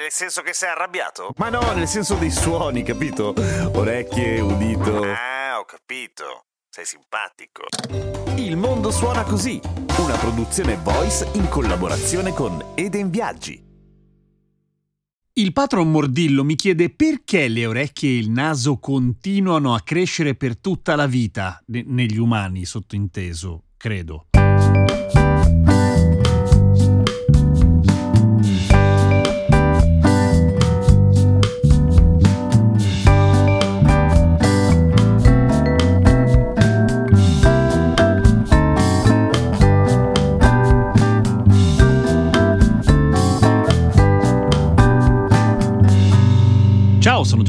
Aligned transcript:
Nel 0.00 0.10
senso 0.10 0.40
che 0.40 0.54
sei 0.54 0.70
arrabbiato? 0.70 1.34
Ma 1.36 1.50
no, 1.50 1.60
nel 1.74 1.86
senso 1.86 2.14
dei 2.14 2.30
suoni, 2.30 2.82
capito? 2.82 3.34
Orecchie, 3.74 4.40
udito. 4.40 5.02
Ah, 5.02 5.58
ho 5.58 5.66
capito. 5.66 6.46
Sei 6.70 6.86
simpatico. 6.86 7.64
Il 8.36 8.56
mondo 8.56 8.90
suona 8.90 9.24
così, 9.24 9.60
una 9.98 10.16
produzione 10.16 10.76
voice 10.76 11.28
in 11.34 11.50
collaborazione 11.50 12.32
con 12.32 12.72
Eden 12.76 13.10
Viaggi. 13.10 13.62
Il 15.34 15.52
patron 15.52 15.90
Mordillo 15.90 16.44
mi 16.44 16.54
chiede 16.54 16.88
perché 16.88 17.48
le 17.48 17.66
orecchie 17.66 18.08
e 18.08 18.16
il 18.20 18.30
naso 18.30 18.78
continuano 18.78 19.74
a 19.74 19.80
crescere 19.80 20.34
per 20.34 20.56
tutta 20.56 20.96
la 20.96 21.06
vita, 21.06 21.62
ne- 21.66 21.84
negli 21.86 22.16
umani 22.16 22.64
sottointeso, 22.64 23.64
credo. 23.76 24.28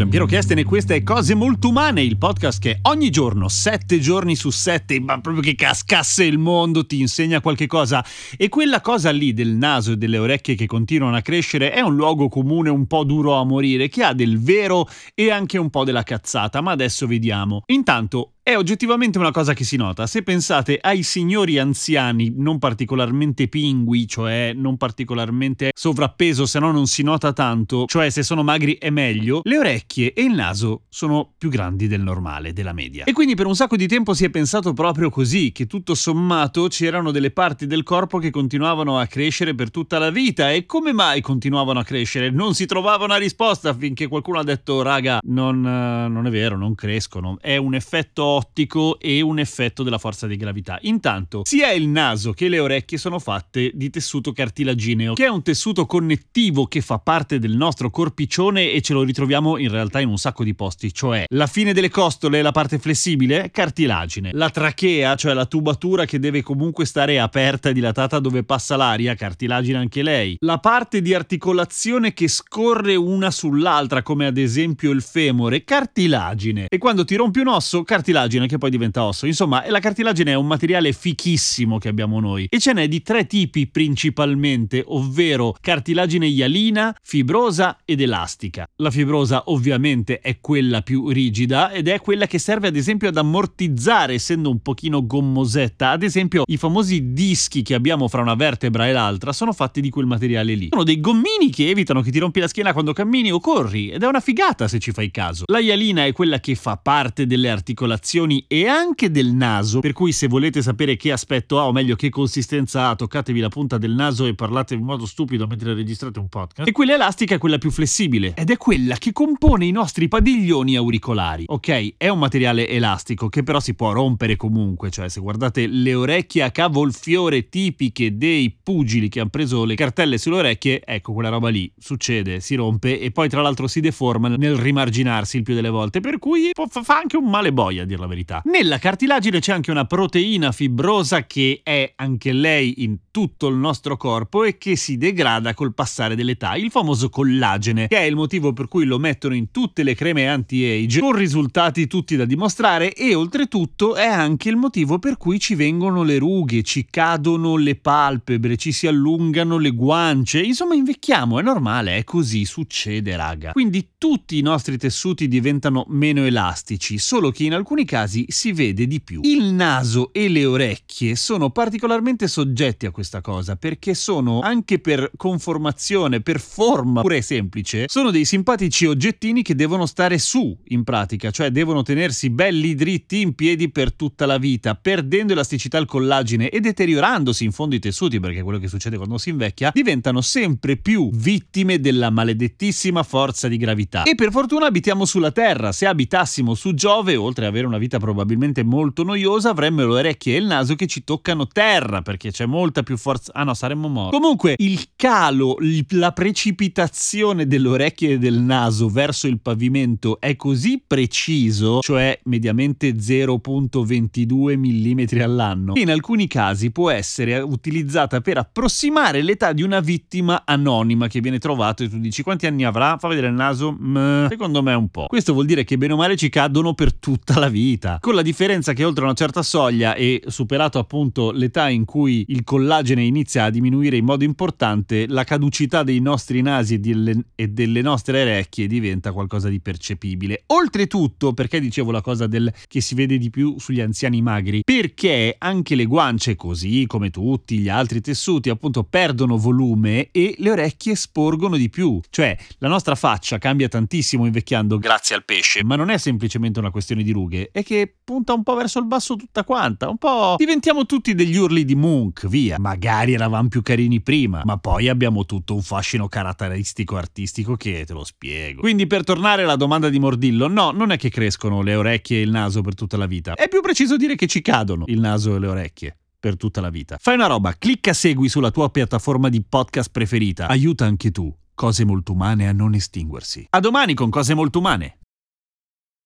Giampiero 0.01 0.25
Kesten 0.25 0.57
e 0.57 0.63
questa 0.63 0.95
è 0.95 1.03
Cose 1.03 1.35
Molto 1.35 1.67
Umane, 1.67 2.01
il 2.01 2.17
podcast 2.17 2.59
che 2.59 2.79
ogni 2.89 3.11
giorno, 3.11 3.47
sette 3.49 3.99
giorni 3.99 4.35
su 4.35 4.49
sette, 4.49 4.99
ma 4.99 5.21
proprio 5.21 5.43
che 5.43 5.53
cascasse 5.53 6.23
il 6.23 6.39
mondo, 6.39 6.87
ti 6.87 6.99
insegna 6.99 7.39
qualche 7.39 7.67
cosa. 7.67 8.03
E 8.35 8.49
quella 8.49 8.81
cosa 8.81 9.11
lì 9.11 9.31
del 9.31 9.49
naso 9.49 9.91
e 9.91 9.97
delle 9.97 10.17
orecchie 10.17 10.55
che 10.55 10.65
continuano 10.65 11.17
a 11.17 11.21
crescere 11.21 11.71
è 11.71 11.81
un 11.81 11.95
luogo 11.95 12.29
comune 12.29 12.71
un 12.71 12.87
po' 12.87 13.03
duro 13.03 13.35
a 13.35 13.43
morire, 13.43 13.89
che 13.89 14.03
ha 14.03 14.13
del 14.13 14.41
vero 14.41 14.89
e 15.13 15.29
anche 15.29 15.59
un 15.59 15.69
po' 15.69 15.83
della 15.83 16.01
cazzata, 16.01 16.61
ma 16.61 16.71
adesso 16.71 17.05
vediamo. 17.05 17.61
Intanto, 17.67 18.37
è 18.51 18.57
oggettivamente 18.57 19.17
una 19.17 19.31
cosa 19.31 19.53
che 19.53 19.63
si 19.63 19.77
nota. 19.77 20.05
Se 20.07 20.23
pensate 20.23 20.77
ai 20.81 21.03
signori 21.03 21.57
anziani 21.57 22.33
non 22.35 22.59
particolarmente 22.59 23.47
pingui, 23.47 24.07
cioè 24.07 24.51
non 24.53 24.75
particolarmente 24.75 25.71
sovrappeso, 25.73 26.45
se 26.45 26.59
no 26.59 26.71
non 26.71 26.85
si 26.85 27.01
nota 27.01 27.31
tanto, 27.31 27.85
cioè 27.85 28.09
se 28.09 28.23
sono 28.23 28.43
magri 28.43 28.77
è 28.77 28.89
meglio, 28.89 29.39
le 29.43 29.57
orecchie 29.57 30.11
e 30.13 30.23
il 30.23 30.33
naso 30.33 30.81
sono 30.89 31.31
più 31.37 31.49
grandi 31.49 31.87
del 31.87 32.01
normale, 32.01 32.51
della 32.51 32.73
media. 32.73 33.05
E 33.05 33.13
quindi 33.13 33.35
per 33.35 33.45
un 33.45 33.55
sacco 33.55 33.77
di 33.77 33.87
tempo 33.87 34.13
si 34.13 34.25
è 34.25 34.29
pensato 34.29 34.73
proprio 34.73 35.09
così, 35.09 35.53
che 35.53 35.65
tutto 35.65 35.95
sommato 35.95 36.67
c'erano 36.67 37.11
delle 37.11 37.31
parti 37.31 37.67
del 37.67 37.83
corpo 37.83 38.17
che 38.17 38.31
continuavano 38.31 38.99
a 38.99 39.05
crescere 39.05 39.55
per 39.55 39.71
tutta 39.71 39.97
la 39.97 40.09
vita. 40.09 40.51
E 40.51 40.65
come 40.65 40.91
mai 40.91 41.21
continuavano 41.21 41.79
a 41.79 41.83
crescere? 41.83 42.29
Non 42.31 42.53
si 42.53 42.65
trovava 42.65 43.05
una 43.05 43.17
risposta 43.17 43.73
finché 43.73 44.07
qualcuno 44.07 44.39
ha 44.39 44.43
detto, 44.43 44.81
raga, 44.81 45.19
non, 45.23 45.61
non 45.61 46.27
è 46.27 46.29
vero, 46.29 46.57
non 46.57 46.75
crescono. 46.75 47.37
È 47.39 47.55
un 47.55 47.75
effetto 47.75 48.40
ottico 48.41 48.99
e 48.99 49.21
un 49.21 49.39
effetto 49.39 49.83
della 49.83 49.99
forza 49.99 50.25
di 50.25 50.35
gravità. 50.35 50.79
Intanto, 50.81 51.41
sia 51.45 51.71
il 51.71 51.87
naso 51.87 52.33
che 52.33 52.49
le 52.49 52.59
orecchie 52.59 52.97
sono 52.97 53.19
fatte 53.19 53.71
di 53.73 53.89
tessuto 53.89 54.31
cartilagineo, 54.31 55.13
che 55.13 55.25
è 55.25 55.29
un 55.29 55.43
tessuto 55.43 55.85
connettivo 55.85 56.65
che 56.65 56.81
fa 56.81 56.97
parte 56.97 57.37
del 57.39 57.55
nostro 57.55 57.89
corpiccione 57.89 58.71
e 58.71 58.81
ce 58.81 58.93
lo 58.93 59.03
ritroviamo 59.03 59.57
in 59.57 59.69
realtà 59.69 59.99
in 59.99 60.09
un 60.09 60.17
sacco 60.17 60.43
di 60.43 60.55
posti, 60.55 60.93
cioè 60.93 61.25
la 61.29 61.47
fine 61.47 61.73
delle 61.73 61.89
costole, 61.89 62.41
la 62.41 62.51
parte 62.51 62.79
flessibile, 62.79 63.51
cartilagine. 63.51 64.31
La 64.33 64.49
trachea, 64.49 65.15
cioè 65.15 65.33
la 65.33 65.45
tubatura 65.45 66.05
che 66.05 66.19
deve 66.19 66.41
comunque 66.41 66.85
stare 66.85 67.19
aperta 67.19 67.69
e 67.69 67.73
dilatata 67.73 68.19
dove 68.19 68.43
passa 68.43 68.75
l'aria, 68.75 69.13
cartilagine 69.13 69.77
anche 69.77 70.01
lei. 70.01 70.35
La 70.39 70.57
parte 70.57 71.01
di 71.01 71.13
articolazione 71.13 72.13
che 72.13 72.27
scorre 72.27 72.95
una 72.95 73.29
sull'altra, 73.29 74.01
come 74.01 74.25
ad 74.25 74.37
esempio 74.37 74.91
il 74.91 75.01
femore, 75.01 75.63
cartilagine. 75.63 76.65
E 76.67 76.77
quando 76.77 77.05
ti 77.05 77.15
rompi 77.15 77.39
un 77.39 77.47
osso, 77.47 77.83
cartilagine 77.83 78.20
che 78.27 78.57
poi 78.57 78.69
diventa 78.69 79.03
osso. 79.03 79.25
Insomma, 79.25 79.63
la 79.69 79.79
cartilagine 79.79 80.31
è 80.31 80.35
un 80.35 80.47
materiale 80.47 80.91
fichissimo 80.91 81.77
che 81.77 81.87
abbiamo 81.87 82.19
noi 82.19 82.47
e 82.49 82.59
ce 82.59 82.73
n'è 82.73 82.87
di 82.87 83.01
tre 83.01 83.25
tipi 83.25 83.67
principalmente, 83.67 84.83
ovvero 84.85 85.55
cartilagine 85.59 86.27
ialina, 86.27 86.95
fibrosa 87.01 87.79
ed 87.85 88.01
elastica. 88.01 88.67
La 88.77 88.91
fibrosa 88.91 89.43
ovviamente 89.47 90.19
è 90.19 90.39
quella 90.39 90.81
più 90.81 91.09
rigida 91.09 91.71
ed 91.71 91.87
è 91.87 91.99
quella 91.99 92.27
che 92.27 92.39
serve 92.39 92.67
ad 92.67 92.75
esempio 92.75 93.07
ad 93.09 93.17
ammortizzare 93.17 94.13
essendo 94.13 94.49
un 94.49 94.61
pochino 94.61 95.05
gommosetta. 95.05 95.89
Ad 95.89 96.03
esempio 96.03 96.43
i 96.45 96.57
famosi 96.57 97.13
dischi 97.13 97.61
che 97.61 97.73
abbiamo 97.73 98.07
fra 98.07 98.21
una 98.21 98.35
vertebra 98.35 98.87
e 98.87 98.91
l'altra 98.91 99.33
sono 99.33 99.53
fatti 99.53 99.81
di 99.81 99.89
quel 99.89 100.05
materiale 100.05 100.53
lì. 100.53 100.67
Sono 100.69 100.83
dei 100.83 100.99
gommini 100.99 101.49
che 101.51 101.69
evitano 101.69 102.01
che 102.01 102.11
ti 102.11 102.19
rompi 102.19 102.39
la 102.39 102.47
schiena 102.47 102.73
quando 102.73 102.93
cammini 102.93 103.31
o 103.31 103.39
corri 103.39 103.89
ed 103.89 104.03
è 104.03 104.07
una 104.07 104.19
figata 104.19 104.67
se 104.67 104.79
ci 104.79 104.91
fai 104.91 105.11
caso. 105.11 105.45
La 105.47 105.59
ialina 105.59 106.05
è 106.05 106.11
quella 106.11 106.39
che 106.39 106.55
fa 106.55 106.77
parte 106.77 107.25
delle 107.25 107.49
articolazioni 107.49 108.09
e 108.47 108.67
anche 108.67 109.09
del 109.09 109.33
naso, 109.33 109.79
per 109.79 109.93
cui 109.93 110.11
se 110.11 110.27
volete 110.27 110.61
sapere 110.61 110.97
che 110.97 111.13
aspetto 111.13 111.59
ha 111.59 111.65
o 111.65 111.71
meglio 111.71 111.95
che 111.95 112.09
consistenza 112.09 112.89
ha, 112.89 112.95
toccatevi 112.95 113.39
la 113.39 113.47
punta 113.47 113.77
del 113.77 113.93
naso 113.93 114.25
e 114.25 114.35
parlate 114.35 114.73
in 114.73 114.83
modo 114.83 115.05
stupido 115.05 115.47
mentre 115.47 115.73
registrate 115.73 116.19
un 116.19 116.27
podcast. 116.27 116.67
E 116.67 116.73
quella 116.73 116.93
elastica 116.93 117.35
è 117.35 117.37
quella 117.37 117.57
più 117.57 117.71
flessibile 117.71 118.33
ed 118.35 118.49
è 118.49 118.57
quella 118.57 118.97
che 118.97 119.13
compone 119.13 119.65
i 119.65 119.71
nostri 119.71 120.09
padiglioni 120.09 120.75
auricolari. 120.75 121.45
Ok, 121.47 121.93
è 121.95 122.09
un 122.09 122.19
materiale 122.19 122.67
elastico 122.67 123.29
che 123.29 123.43
però 123.43 123.61
si 123.61 123.75
può 123.75 123.93
rompere 123.93 124.35
comunque, 124.35 124.89
cioè 124.89 125.07
se 125.07 125.21
guardate 125.21 125.67
le 125.67 125.93
orecchie 125.93 126.43
a 126.43 126.51
cavolfiore 126.51 127.47
tipiche 127.47 128.17
dei 128.17 128.53
pugili 128.61 129.07
che 129.07 129.21
hanno 129.21 129.29
preso 129.29 129.63
le 129.63 129.75
cartelle 129.75 130.17
sulle 130.17 130.35
orecchie, 130.35 130.81
ecco 130.83 131.13
quella 131.13 131.29
roba 131.29 131.47
lì 131.47 131.71
succede, 131.77 132.41
si 132.41 132.55
rompe 132.55 132.99
e 132.99 133.11
poi 133.11 133.29
tra 133.29 133.41
l'altro 133.41 133.67
si 133.67 133.79
deforma 133.79 134.27
nel 134.27 134.57
rimarginarsi 134.57 135.37
il 135.37 135.43
più 135.43 135.55
delle 135.55 135.69
volte, 135.69 136.01
per 136.01 136.19
cui 136.19 136.51
fa 136.53 136.97
anche 136.97 137.15
un 137.15 137.29
male 137.29 137.53
boia 137.53 137.83
a 137.83 137.85
dir 137.85 137.99
la 138.01 138.07
verità. 138.07 138.41
Nella 138.45 138.77
cartilagine 138.77 139.39
c'è 139.39 139.53
anche 139.53 139.71
una 139.71 139.85
proteina 139.85 140.51
fibrosa 140.51 141.25
che 141.25 141.61
è 141.63 141.93
anche 141.95 142.33
lei 142.33 142.83
in 142.83 142.97
tutto 143.11 143.47
il 143.47 143.55
nostro 143.55 143.97
corpo 143.97 144.43
e 144.43 144.57
che 144.57 144.75
si 144.75 144.97
degrada 144.97 145.53
col 145.53 145.73
passare 145.73 146.15
dell'età, 146.15 146.55
il 146.55 146.71
famoso 146.71 147.09
collagene, 147.09 147.87
che 147.87 147.97
è 147.97 148.03
il 148.03 148.15
motivo 148.15 148.53
per 148.53 148.67
cui 148.67 148.85
lo 148.85 148.97
mettono 148.99 149.35
in 149.35 149.51
tutte 149.51 149.83
le 149.83 149.95
creme 149.95 150.27
anti-age, 150.27 150.99
con 150.99 151.13
risultati 151.13 151.87
tutti 151.87 152.15
da 152.15 152.25
dimostrare 152.25 152.93
e 152.93 153.13
oltretutto 153.13 153.95
è 153.95 154.05
anche 154.05 154.49
il 154.49 154.55
motivo 154.55 154.99
per 154.99 155.17
cui 155.17 155.39
ci 155.39 155.55
vengono 155.55 156.03
le 156.03 156.17
rughe, 156.17 156.63
ci 156.63 156.87
cadono 156.89 157.57
le 157.57 157.75
palpebre, 157.75 158.57
ci 158.57 158.71
si 158.71 158.87
allungano 158.87 159.57
le 159.57 159.71
guance, 159.71 160.39
insomma 160.39 160.75
invecchiamo, 160.75 161.39
è 161.39 161.43
normale, 161.43 161.97
è 161.97 162.03
così, 162.03 162.45
succede 162.45 163.15
raga. 163.15 163.51
Quindi 163.51 163.89
tutti 163.97 164.37
i 164.37 164.41
nostri 164.41 164.77
tessuti 164.77 165.27
diventano 165.27 165.85
meno 165.89 166.23
elastici, 166.25 166.97
solo 166.97 167.29
che 167.29 167.43
in 167.43 167.53
alcuni 167.53 167.85
casi 167.91 168.23
si 168.29 168.53
vede 168.53 168.87
di 168.87 169.01
più. 169.01 169.19
Il 169.21 169.51
naso 169.53 170.13
e 170.13 170.29
le 170.29 170.45
orecchie 170.45 171.17
sono 171.17 171.49
particolarmente 171.49 172.29
soggetti 172.29 172.85
a 172.85 172.91
questa 172.91 173.19
cosa 173.19 173.57
perché 173.57 173.95
sono 173.95 174.39
anche 174.39 174.79
per 174.79 175.11
conformazione, 175.17 176.21
per 176.21 176.39
forma 176.39 177.01
pure 177.01 177.21
semplice, 177.21 177.87
sono 177.89 178.09
dei 178.09 178.23
simpatici 178.23 178.85
oggettini 178.85 179.41
che 179.41 179.55
devono 179.55 179.85
stare 179.85 180.19
su 180.19 180.57
in 180.69 180.85
pratica, 180.85 181.31
cioè 181.31 181.51
devono 181.51 181.81
tenersi 181.81 182.29
belli 182.29 182.75
dritti 182.75 183.19
in 183.19 183.35
piedi 183.35 183.69
per 183.69 183.91
tutta 183.91 184.25
la 184.25 184.37
vita, 184.37 184.73
perdendo 184.75 185.33
elasticità 185.33 185.77
al 185.77 185.85
collagine 185.85 186.47
e 186.47 186.61
deteriorandosi 186.61 187.43
in 187.43 187.51
fondo 187.51 187.75
i 187.75 187.79
tessuti, 187.79 188.21
perché 188.21 188.39
è 188.39 188.43
quello 188.43 188.59
che 188.59 188.69
succede 188.69 188.95
quando 188.95 189.17
si 189.17 189.31
invecchia, 189.31 189.71
diventano 189.73 190.21
sempre 190.21 190.77
più 190.77 191.09
vittime 191.11 191.81
della 191.81 192.09
maledettissima 192.09 193.03
forza 193.03 193.49
di 193.49 193.57
gravità. 193.57 194.03
E 194.03 194.15
per 194.15 194.31
fortuna 194.31 194.67
abitiamo 194.67 195.03
sulla 195.03 195.33
Terra, 195.33 195.73
se 195.73 195.87
abitassimo 195.87 196.53
su 196.53 196.73
Giove, 196.73 197.17
oltre 197.17 197.43
ad 197.43 197.51
avere 197.51 197.67
una 197.67 197.79
vita 197.81 197.97
probabilmente 197.97 198.63
molto 198.63 199.03
noiosa, 199.03 199.49
avremmo 199.49 199.81
le 199.81 199.93
orecchie 199.93 200.35
e 200.35 200.37
il 200.37 200.45
naso 200.45 200.75
che 200.75 200.85
ci 200.85 201.03
toccano 201.03 201.47
terra 201.47 202.01
perché 202.01 202.31
c'è 202.31 202.45
molta 202.45 202.83
più 202.83 202.95
forza. 202.95 203.31
Ah 203.33 203.43
no, 203.43 203.53
saremmo 203.53 203.87
morti. 203.87 204.15
Comunque, 204.15 204.53
il 204.57 204.89
calo, 204.95 205.57
la 205.89 206.11
precipitazione 206.11 207.47
delle 207.47 207.67
orecchie 207.67 208.11
e 208.11 208.17
del 208.19 208.39
naso 208.39 208.87
verso 208.87 209.27
il 209.27 209.39
pavimento 209.39 210.19
è 210.19 210.35
così 210.35 210.81
preciso, 210.85 211.79
cioè 211.81 212.19
mediamente 212.25 212.91
0.22 212.91 214.57
mm 214.57 215.21
all'anno, 215.21 215.73
che 215.73 215.81
in 215.81 215.89
alcuni 215.89 216.27
casi 216.27 216.71
può 216.71 216.91
essere 216.91 217.39
utilizzata 217.39 218.21
per 218.21 218.37
approssimare 218.37 219.21
l'età 219.23 219.53
di 219.53 219.63
una 219.63 219.79
vittima 219.79 220.43
anonima 220.45 221.07
che 221.07 221.19
viene 221.19 221.39
trovata 221.39 221.83
e 221.83 221.89
tu 221.89 221.97
dici 221.97 222.21
quanti 222.21 222.45
anni 222.45 222.63
avrà? 222.63 222.97
Fa 222.99 223.07
vedere 223.07 223.27
il 223.27 223.33
naso? 223.33 223.75
Mm, 223.81 224.27
secondo 224.27 224.61
me 224.61 224.73
un 224.75 224.89
po'. 224.89 225.07
Questo 225.07 225.33
vuol 225.33 225.45
dire 225.45 225.63
che 225.63 225.77
bene 225.77 225.93
o 225.93 225.95
male 225.95 226.15
ci 226.15 226.29
cadono 226.29 226.73
per 226.73 226.93
tutta 226.93 227.39
la 227.39 227.49
vita, 227.49 227.70
con 227.99 228.15
la 228.15 228.21
differenza 228.21 228.73
che 228.73 228.83
oltre 228.83 229.03
una 229.03 229.13
certa 229.13 229.43
soglia 229.43 229.95
e 229.95 230.21
superato 230.27 230.79
appunto 230.79 231.31
l'età 231.31 231.69
in 231.69 231.85
cui 231.85 232.25
il 232.29 232.43
collagene 232.43 233.03
inizia 233.03 233.45
a 233.45 233.49
diminuire 233.49 233.97
in 233.97 234.05
modo 234.05 234.23
importante, 234.23 235.07
la 235.07 235.23
caducità 235.23 235.83
dei 235.83 235.99
nostri 235.99 236.41
nasi 236.41 236.75
e 236.75 236.79
delle, 236.79 237.25
e 237.35 237.47
delle 237.47 237.81
nostre 237.81 238.21
orecchie 238.21 238.67
diventa 238.67 239.11
qualcosa 239.11 239.49
di 239.49 239.59
percepibile. 239.59 240.43
Oltretutto, 240.47 241.33
perché 241.33 241.59
dicevo 241.59 241.91
la 241.91 242.01
cosa 242.01 242.27
del 242.27 242.51
che 242.67 242.81
si 242.81 242.95
vede 242.95 243.17
di 243.17 243.29
più 243.29 243.59
sugli 243.59 243.81
anziani 243.81 244.21
magri? 244.21 244.61
Perché 244.63 245.35
anche 245.37 245.75
le 245.75 245.85
guance, 245.85 246.35
così 246.35 246.85
come 246.87 247.09
tutti 247.09 247.57
gli 247.57 247.69
altri 247.69 248.01
tessuti, 248.01 248.49
appunto 248.49 248.83
perdono 248.83 249.37
volume 249.37 250.09
e 250.11 250.35
le 250.37 250.51
orecchie 250.51 250.95
sporgono 250.95 251.57
di 251.57 251.69
più. 251.69 251.99
Cioè, 252.09 252.37
la 252.59 252.67
nostra 252.67 252.95
faccia 252.95 253.37
cambia 253.37 253.67
tantissimo 253.67 254.25
invecchiando 254.25 254.77
grazie 254.77 255.15
al 255.15 255.25
pesce, 255.25 255.63
ma 255.63 255.75
non 255.75 255.89
è 255.89 255.97
semplicemente 255.97 256.59
una 256.59 256.71
questione 256.71 257.03
di 257.03 257.11
rughe, 257.11 257.49
è 257.51 257.60
che 257.63 257.93
punta 258.03 258.33
un 258.33 258.43
po' 258.43 258.55
verso 258.55 258.79
il 258.79 258.85
basso 258.85 259.15
tutta 259.15 259.43
quanta, 259.43 259.89
un 259.89 259.97
po' 259.97 260.35
diventiamo 260.37 260.85
tutti 260.85 261.13
degli 261.13 261.35
urli 261.35 261.65
di 261.65 261.75
Munch, 261.75 262.27
via. 262.27 262.57
Magari 262.59 263.13
eravamo 263.13 263.47
più 263.47 263.61
carini 263.61 264.01
prima, 264.01 264.41
ma 264.43 264.57
poi 264.57 264.87
abbiamo 264.89 265.25
tutto 265.25 265.53
un 265.53 265.61
fascino 265.61 266.07
caratteristico 266.07 266.97
artistico 266.97 267.55
che 267.55 267.83
te 267.85 267.93
lo 267.93 268.03
spiego. 268.03 268.61
Quindi 268.61 268.87
per 268.87 269.03
tornare 269.03 269.43
alla 269.43 269.55
domanda 269.55 269.89
di 269.89 269.99
Mordillo, 269.99 270.47
no, 270.47 270.71
non 270.71 270.91
è 270.91 270.97
che 270.97 271.09
crescono 271.09 271.61
le 271.61 271.75
orecchie 271.75 272.19
e 272.19 272.21
il 272.21 272.31
naso 272.31 272.61
per 272.61 272.75
tutta 272.75 272.97
la 272.97 273.05
vita. 273.05 273.33
È 273.35 273.47
più 273.47 273.61
preciso 273.61 273.97
dire 273.97 274.15
che 274.15 274.27
ci 274.27 274.41
cadono 274.41 274.85
il 274.87 274.99
naso 274.99 275.35
e 275.35 275.39
le 275.39 275.47
orecchie 275.47 275.95
per 276.19 276.37
tutta 276.37 276.61
la 276.61 276.69
vita. 276.69 276.97
Fai 277.01 277.15
una 277.15 277.25
roba, 277.25 277.55
clicca 277.57 277.93
segui 277.93 278.29
sulla 278.29 278.51
tua 278.51 278.69
piattaforma 278.69 279.27
di 279.27 279.41
podcast 279.41 279.89
preferita. 279.91 280.47
Aiuta 280.47 280.85
anche 280.85 281.11
tu 281.11 281.33
cose 281.53 281.83
molto 281.83 282.13
umane 282.13 282.47
a 282.47 282.53
non 282.53 282.73
estinguersi. 282.73 283.47
A 283.49 283.59
domani 283.59 283.93
con 283.93 284.09
cose 284.09 284.33
molto 284.33 284.59
umane. 284.59 285.00